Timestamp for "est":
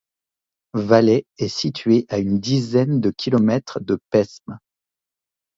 1.37-1.47